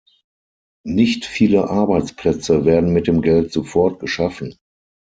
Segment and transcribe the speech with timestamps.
[0.83, 4.57] Nicht viele Arbeitsplätze werden mit dem Geld sofort geschaffen.